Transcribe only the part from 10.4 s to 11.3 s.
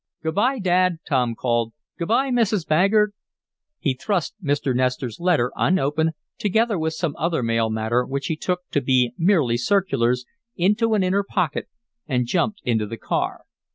into an inner